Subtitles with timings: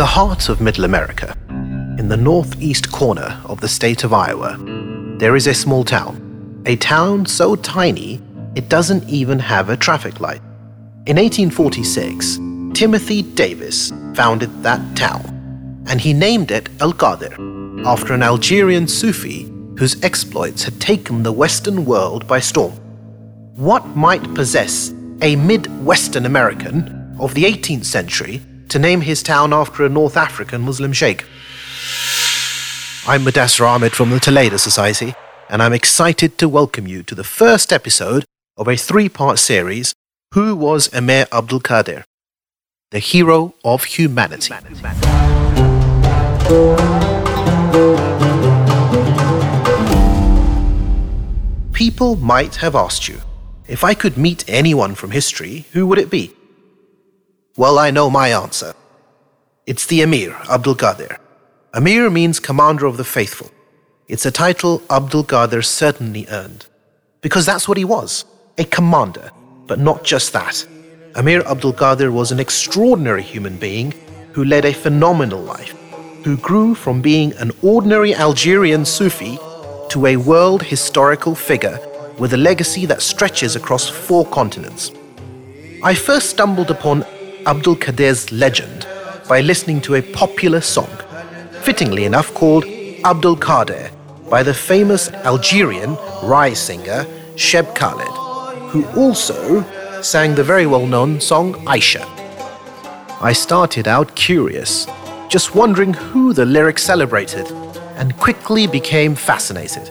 [0.00, 1.36] the heart of Middle America,
[1.98, 4.56] in the northeast corner of the state of Iowa,
[5.18, 6.62] there is a small town.
[6.64, 8.18] A town so tiny
[8.54, 10.40] it doesn't even have a traffic light.
[11.04, 12.38] In 1846,
[12.72, 20.02] Timothy Davis founded that town, and he named it Elkader after an Algerian Sufi whose
[20.02, 22.72] exploits had taken the Western world by storm.
[23.54, 29.84] What might possess a Midwestern American of the 18th century to name his town after
[29.84, 31.24] a North African Muslim sheikh?
[33.04, 35.14] I'm Mudassar Ahmed from the Toledo Society,
[35.48, 38.24] and I'm excited to welcome you to the first episode
[38.56, 39.92] of a three part series
[40.34, 42.04] Who Was Emir Abdul Qadir?
[42.92, 44.54] The Hero of Humanity.
[51.72, 53.20] People might have asked you,
[53.66, 56.34] if I could meet anyone from history, who would it be?
[57.60, 58.72] Well, I know my answer.
[59.66, 61.18] It's the Emir, Abdul Qadir.
[61.74, 63.50] Amir means commander of the faithful.
[64.08, 66.64] It's a title Abdul Qadir certainly earned.
[67.20, 68.24] Because that's what he was
[68.56, 69.30] a commander.
[69.66, 70.66] But not just that.
[71.16, 73.92] Amir Abdul Qadir was an extraordinary human being
[74.32, 75.76] who led a phenomenal life,
[76.24, 79.38] who grew from being an ordinary Algerian Sufi
[79.90, 81.78] to a world historical figure
[82.18, 84.92] with a legacy that stretches across four continents.
[85.82, 87.04] I first stumbled upon
[87.46, 88.86] Abdul Qadir's legend
[89.28, 90.90] by listening to a popular song
[91.62, 92.64] fittingly enough called
[93.04, 93.90] Abdul Qadir
[94.28, 97.04] by the famous Algerian Rai singer
[97.36, 99.62] Cheb Khaled, who also
[100.02, 102.04] sang the very well known song Aisha.
[103.22, 104.86] I started out curious,
[105.28, 107.46] just wondering who the lyrics celebrated,
[107.96, 109.90] and quickly became fascinated.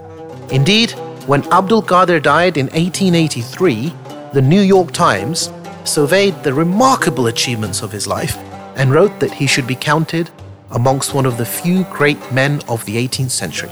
[0.52, 0.92] Indeed,
[1.28, 3.94] when Abdul Qadir died in 1883,
[4.34, 5.50] the New York Times
[5.84, 8.38] surveyed the remarkable achievements of his life
[8.76, 10.30] and wrote that he should be counted
[10.72, 13.72] amongst one of the few great men of the 18th century.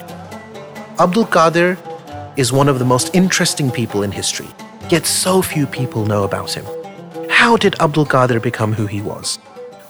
[0.99, 1.77] Abdul Qadir
[2.37, 4.47] is one of the most interesting people in history,
[4.89, 6.65] yet so few people know about him.
[7.29, 9.37] How did Abdul Qadir become who he was?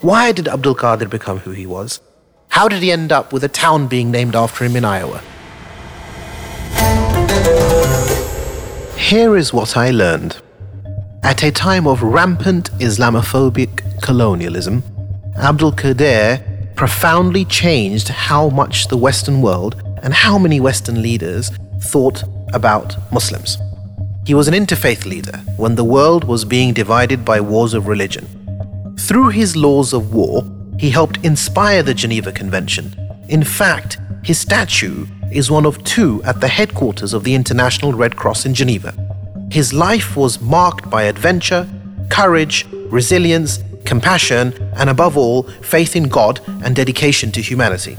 [0.01, 2.01] Why did Abdul Qadir become who he was?
[2.50, 5.22] How did he end up with a town being named after him in Iowa?
[8.97, 10.41] Here is what I learned.
[11.27, 14.81] At a time of rampant Islamophobic colonialism,
[15.35, 16.41] Abdul Qadir
[16.73, 21.51] profoundly changed how much the Western world and how many Western leaders
[21.81, 22.23] thought
[22.53, 23.57] about Muslims.
[24.25, 28.95] He was an interfaith leader when the world was being divided by wars of religion.
[28.97, 30.45] Through his laws of war,
[30.79, 32.95] he helped inspire the Geneva Convention.
[33.27, 38.15] In fact, his statue is one of two at the headquarters of the International Red
[38.15, 38.94] Cross in Geneva.
[39.50, 41.68] His life was marked by adventure,
[42.09, 47.96] courage, resilience, compassion, and above all, faith in God and dedication to humanity.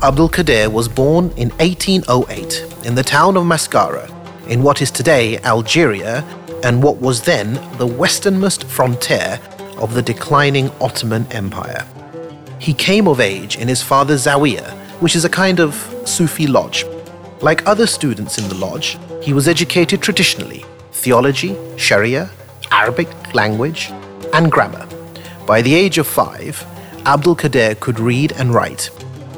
[0.00, 4.08] Abdul Qadir was born in 1808 in the town of Mascara,
[4.48, 6.24] in what is today Algeria
[6.64, 9.38] and what was then the westernmost frontier
[9.76, 11.86] of the declining Ottoman Empire.
[12.58, 15.74] He came of age in his father's Zawiya, which is a kind of
[16.04, 16.84] Sufi lodge.
[17.40, 22.28] Like other students in the lodge, he was educated traditionally theology, Sharia,
[22.72, 23.90] Arabic language,
[24.32, 24.86] and grammar.
[25.46, 26.64] By the age of five,
[27.06, 28.90] Abdul Qadir could read and write.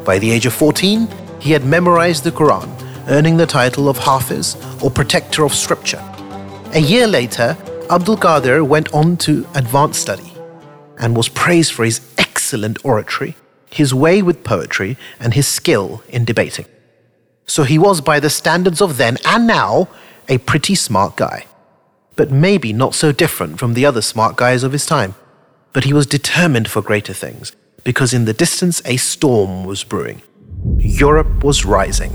[0.04, 1.06] By the age of 14,
[1.38, 2.68] he had memorized the Quran,
[3.08, 6.02] earning the title of Hafiz or Protector of Scripture.
[6.72, 7.56] A year later,
[7.90, 10.32] Abdul Qadir went on to advanced study
[10.98, 11.98] and was praised for his
[12.50, 13.36] excellent oratory,
[13.70, 16.66] his way with poetry, and his skill in debating.
[17.46, 19.88] So he was, by the standards of then and now,
[20.28, 21.46] a pretty smart guy.
[22.16, 25.14] But maybe not so different from the other smart guys of his time.
[25.72, 30.20] But he was determined for greater things, because in the distance a storm was brewing.
[30.76, 32.12] Europe was rising,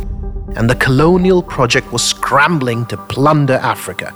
[0.58, 4.14] and the colonial project was scrambling to plunder Africa.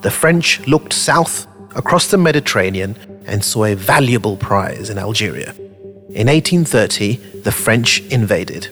[0.00, 1.46] The French looked south
[1.76, 2.96] across the Mediterranean
[3.26, 5.54] and saw a valuable prize in Algeria.
[6.10, 8.68] In 1830, the French invaded.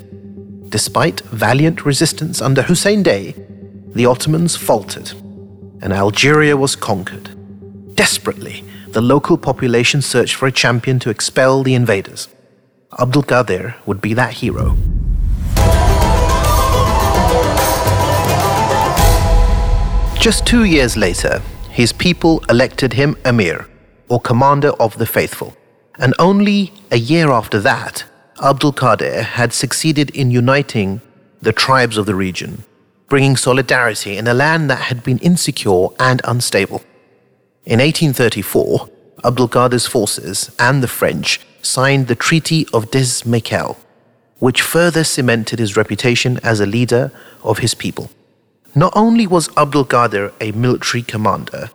[0.70, 3.34] Despite valiant resistance under Hussein Dey,
[3.94, 5.12] the Ottomans faltered,
[5.82, 7.30] and Algeria was conquered.
[7.94, 12.28] Desperately, the local population searched for a champion to expel the invaders.
[12.98, 14.76] Abdul Qadir would be that hero.
[20.18, 21.42] Just two years later,
[21.74, 23.66] his people elected him Emir,
[24.08, 25.56] or Commander of the Faithful.
[25.98, 28.04] And only a year after that,
[28.40, 31.00] Abdul Qadir had succeeded in uniting
[31.42, 32.62] the tribes of the region,
[33.08, 36.80] bringing solidarity in a land that had been insecure and unstable.
[37.64, 38.88] In 1834,
[39.24, 43.78] Abdul Qadir's forces and the French signed the Treaty of Desmichels,
[44.38, 47.10] which further cemented his reputation as a leader
[47.42, 48.10] of his people.
[48.76, 51.70] Not only was Abdul Qadir a military commander,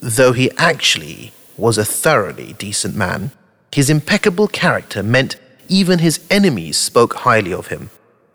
[0.00, 3.30] though he actually was a thoroughly decent man,
[3.72, 5.36] his impeccable character meant
[5.68, 7.90] even his enemies spoke highly of him.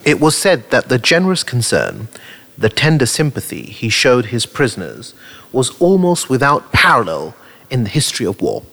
[0.06, 2.10] It was said that the generous concern,
[2.58, 5.16] the tender sympathy he showed his prisoners
[5.52, 7.36] was almost without parallel
[7.72, 8.64] in the history of war.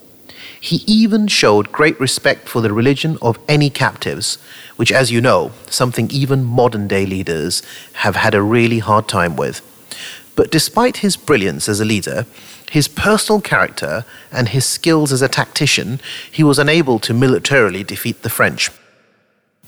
[0.61, 4.39] He even showed great respect for the religion of any captives,
[4.77, 7.63] which, as you know, something even modern day leaders
[7.95, 9.61] have had a really hard time with.
[10.35, 12.27] But despite his brilliance as a leader,
[12.71, 16.01] his personal character, and his skills as a tactician,
[16.31, 18.71] he was unable to militarily defeat the French.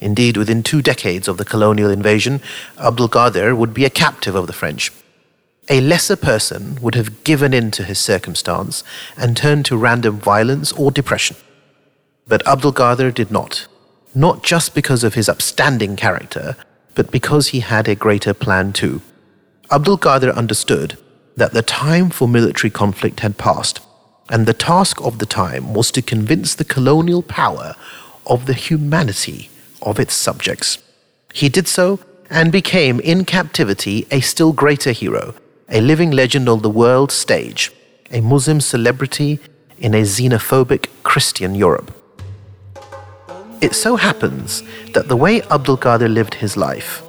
[0.01, 2.41] Indeed, within two decades of the colonial invasion,
[2.77, 4.91] Abdul Qadir would be a captive of the French.
[5.71, 8.83] A lesser person would have given in to his circumstance
[9.15, 11.37] and turned to random violence or depression.
[12.27, 13.67] But Abdul Qadir did not,
[14.15, 16.55] not just because of his upstanding character,
[16.95, 19.03] but because he had a greater plan too.
[19.71, 20.97] Abdul Qadir understood
[21.37, 23.79] that the time for military conflict had passed,
[24.27, 27.75] and the task of the time was to convince the colonial power
[28.25, 29.51] of the humanity
[29.83, 30.79] of its subjects.
[31.31, 35.35] He did so and became in captivity a still greater hero,
[35.71, 37.71] a living legend on the world stage,
[38.11, 39.39] a Muslim celebrity
[39.77, 41.93] in a xenophobic Christian Europe.
[43.61, 44.63] It so happens
[44.93, 47.03] that the way Abdul Qadir lived his life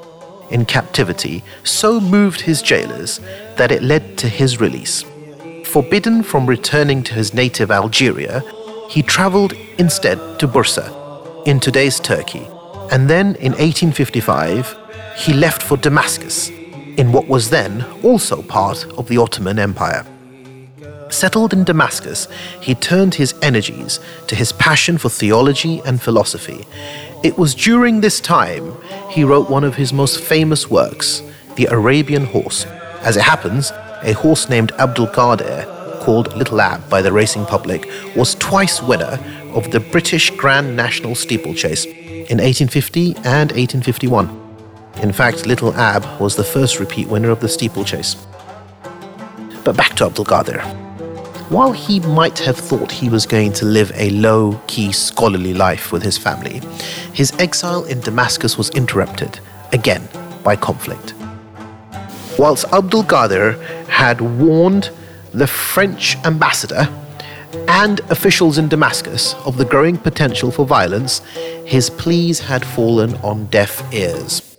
[0.50, 3.20] in captivity so moved his jailers
[3.56, 5.04] that it led to his release.
[5.64, 8.42] Forbidden from returning to his native Algeria,
[8.88, 10.96] he traveled instead to Bursa,
[11.46, 12.46] in today's Turkey,
[12.90, 14.76] and then in 1855
[15.16, 16.50] he left for Damascus,
[16.96, 20.06] in what was then also part of the Ottoman Empire.
[21.10, 22.28] Settled in Damascus,
[22.60, 23.98] he turned his energies
[24.28, 26.64] to his passion for theology and philosophy.
[27.24, 28.74] It was during this time
[29.10, 31.22] he wrote one of his most famous works,
[31.56, 32.64] The Arabian Horse.
[33.02, 33.72] As it happens,
[34.02, 35.66] a horse named Abdul Qadir,
[36.00, 39.18] called Little Ab by the racing public, was twice winner
[39.52, 44.39] of the British Grand National Steeplechase in 1850 and 1851.
[44.96, 48.16] In fact, Little Ab was the first repeat winner of the steeplechase.
[49.64, 50.60] But back to Abdul Qadir.
[51.50, 55.90] While he might have thought he was going to live a low key scholarly life
[55.90, 56.60] with his family,
[57.12, 59.40] his exile in Damascus was interrupted,
[59.72, 60.08] again,
[60.44, 61.14] by conflict.
[62.38, 64.90] Whilst Abdul Qadir had warned
[65.32, 66.88] the French ambassador
[67.68, 71.18] and officials in Damascus of the growing potential for violence,
[71.64, 74.49] his pleas had fallen on deaf ears.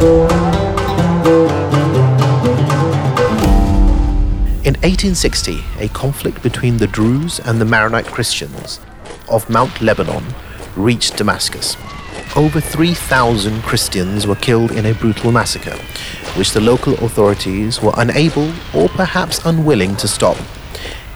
[0.00, 0.06] In
[4.80, 8.80] 1860, a conflict between the Druze and the Maronite Christians
[9.28, 10.24] of Mount Lebanon
[10.74, 11.76] reached Damascus.
[12.34, 15.76] Over 3,000 Christians were killed in a brutal massacre,
[16.34, 20.38] which the local authorities were unable or perhaps unwilling to stop.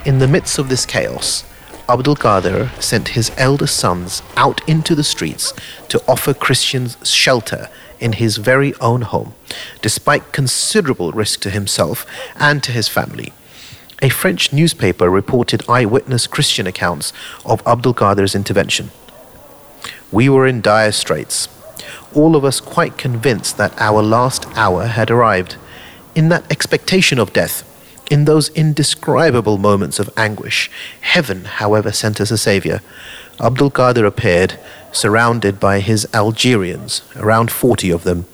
[0.04, 1.44] In the midst of this chaos,
[1.88, 5.54] Abdul Qadir sent his eldest sons out into the streets
[5.88, 7.70] to offer Christians shelter
[8.04, 9.34] in his very own home,
[9.80, 12.06] despite considerable risk to himself
[12.36, 13.32] and to his family.
[14.02, 17.14] A French newspaper reported eyewitness Christian accounts
[17.46, 18.90] of Abdul Qadir's intervention.
[20.12, 21.48] We were in dire straits,
[22.14, 25.56] all of us quite convinced that our last hour had arrived.
[26.14, 27.64] In that expectation of death,
[28.10, 30.70] in those indescribable moments of anguish,
[31.00, 32.82] heaven, however, sent us a savior.
[33.40, 34.58] Abdul Qadir appeared,
[34.94, 38.26] surrounded by his Algerians, around 40 of them.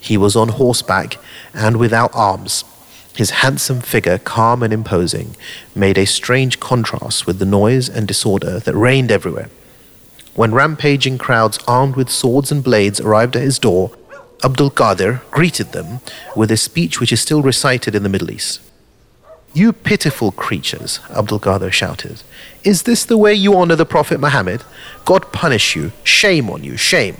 [0.00, 1.18] He was on horseback
[1.52, 2.64] and without arms.
[3.14, 5.36] His handsome figure, calm and imposing,
[5.74, 9.50] made a strange contrast with the noise and disorder that reigned everywhere.
[10.34, 13.90] When rampaging crowds armed with swords and blades arrived at his door,
[14.44, 16.00] Abdul Qadir greeted them
[16.36, 18.60] with a speech which is still recited in the Middle East.
[19.54, 22.22] You pitiful creatures, Abdul Qadir shouted.
[22.64, 24.62] Is this the way you honor the Prophet Muhammad?
[25.04, 25.92] God punish you.
[26.04, 26.76] Shame on you.
[26.76, 27.16] Shame.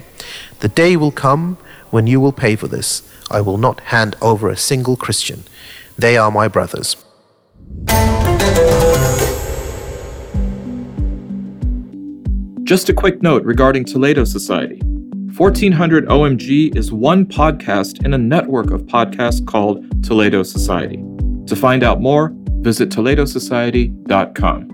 [0.60, 1.56] The day will come
[1.90, 3.02] when you will pay for this.
[3.30, 5.44] I will not hand over a single Christian.
[5.96, 6.96] They are my brothers.
[12.64, 14.82] Just a quick note regarding Toledo Society.
[15.36, 21.07] 1400 OMG is one podcast in a network of podcasts called Toledo Society.
[21.48, 24.68] To find out more, visit toledosociety.com.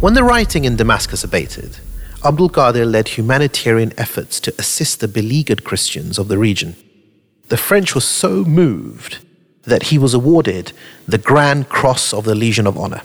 [0.00, 1.78] When the rioting in Damascus abated,
[2.22, 6.76] Abdul Qadir led humanitarian efforts to assist the beleaguered Christians of the region.
[7.48, 9.24] The French were so moved
[9.62, 10.72] that he was awarded
[11.08, 13.00] the Grand Cross of the Legion of Honor.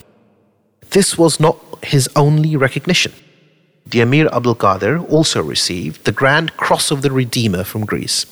[0.89, 3.13] This was not his only recognition.
[3.89, 8.27] The Emir Abdul Qadir also received the Grand Cross of the Redeemer from Greece,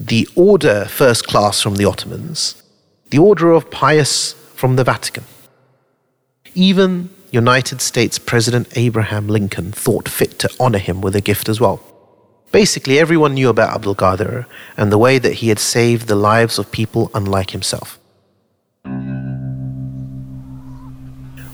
[0.00, 2.60] the Order First Class from the Ottomans,
[3.10, 5.22] the Order of Pius from the Vatican.
[6.56, 11.60] Even United States President Abraham Lincoln thought fit to honor him with a gift as
[11.60, 11.80] well.
[12.50, 14.46] Basically, everyone knew about Abdul Qadir
[14.76, 18.00] and the way that he had saved the lives of people unlike himself.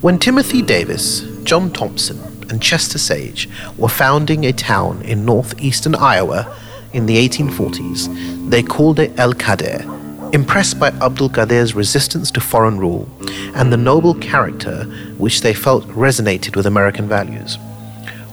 [0.00, 6.54] When Timothy Davis, John Thompson, and Chester Sage were founding a town in northeastern Iowa
[6.92, 9.98] in the 1840s, they called it Elkader
[10.32, 13.08] Impressed by Abdul Qadir's resistance to foreign rule
[13.54, 14.84] and the noble character
[15.16, 17.56] which they felt resonated with American values.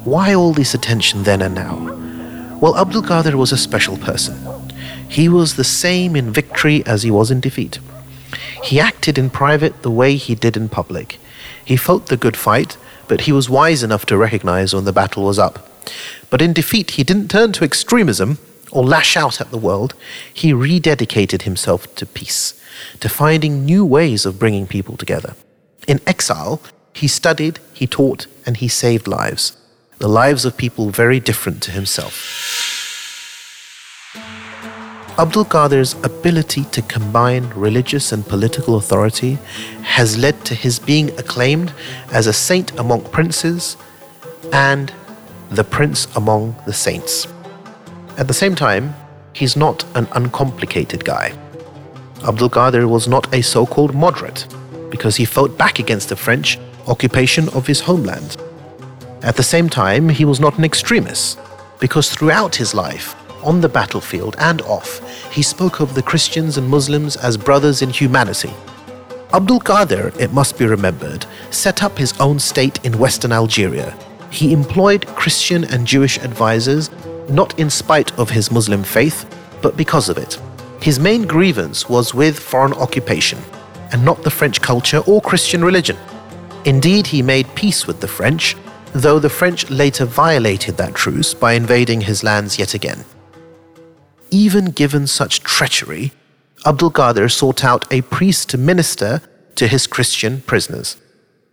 [0.04, 1.78] Why all this attention then and now?
[2.60, 4.36] Well, Abdul Qadir was a special person.
[5.08, 7.80] He was the same in victory as he was in defeat.
[8.62, 11.18] He acted in private the way he did in public.
[11.64, 12.76] He fought the good fight,
[13.08, 15.70] but he was wise enough to recognize when the battle was up.
[16.30, 18.40] But in defeat, he didn't turn to extremism
[18.72, 19.94] or lash out at the world,
[20.34, 22.62] he rededicated himself to peace,
[23.00, 25.34] to finding new ways of bringing people together.
[25.88, 26.62] In exile,
[26.94, 29.56] he studied, he taught, and he saved lives,
[30.00, 32.75] the lives of people very different to himself.
[35.18, 39.38] Abdul Qadir's ability to combine religious and political authority
[39.82, 41.72] has led to his being acclaimed
[42.12, 43.78] as a saint among princes
[44.52, 44.92] and
[45.52, 47.28] the prince among the saints.
[48.18, 48.94] At the same time,
[49.32, 51.32] he's not an uncomplicated guy.
[52.28, 54.46] Abdul Qadir was not a so called moderate
[54.90, 58.36] because he fought back against the French occupation of his homeland.
[59.22, 61.40] At the same time, he was not an extremist
[61.80, 63.16] because throughout his life,
[63.46, 65.00] on the battlefield and off,
[65.32, 68.54] he spoke of the Christians and Muslims as brothers in humanity.
[69.34, 73.98] Abdul Qadir, it must be remembered, set up his own state in western Algeria.
[74.32, 76.90] He employed Christian and Jewish advisors
[77.30, 79.26] not in spite of his Muslim faith,
[79.62, 80.40] but because of it.
[80.82, 83.40] His main grievance was with foreign occupation,
[83.92, 85.98] and not the French culture or Christian religion.
[86.66, 88.56] Indeed, he made peace with the French,
[88.94, 93.04] though the French later violated that truce by invading his lands yet again.
[94.36, 96.12] Even given such treachery,
[96.66, 99.22] Abdul Qadir sought out a priest to minister
[99.56, 100.98] to his Christian prisoners.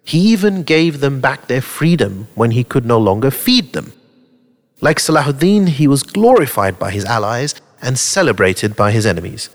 [0.02, 3.92] He even gave them back their freedom when he could no longer feed them.
[4.80, 9.48] Like Salahuddin, he was glorified by his allies and celebrated by his enemies.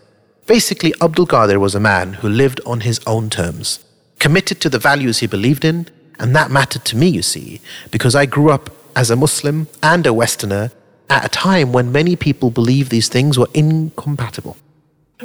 [0.46, 3.84] Basically, Abdul Qadir was a man who lived on his own terms,
[4.20, 7.60] committed to the values he believed in, and that mattered to me, you see,
[7.92, 10.72] because I grew up as a Muslim and a Westerner
[11.10, 14.58] at a time when many people believed these things were incompatible.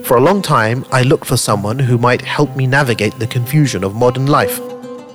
[0.05, 3.85] For a long time, I looked for someone who might help me navigate the confusion
[3.85, 4.61] of modern life.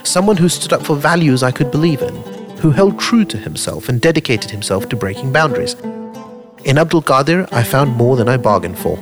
[0.03, 2.15] Someone who stood up for values I could believe in,
[2.57, 5.73] who held true to himself and dedicated himself to breaking boundaries.
[6.63, 8.97] In Abdul Qadir, I found more than I bargained for.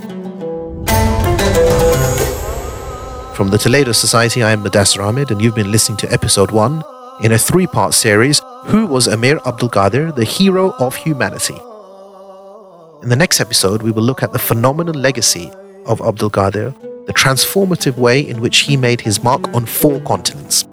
[3.36, 6.84] From the Toledo Society, I am Mudassar Ahmed, and you've been listening to episode one
[7.22, 11.54] in a three part series Who was Amir Abdul Qadir, the hero of humanity?
[13.04, 15.52] In the next episode, we will look at the phenomenal legacy
[15.86, 16.74] of Abdul Qadir,
[17.06, 20.66] the transformative way in which he made his mark on four continents.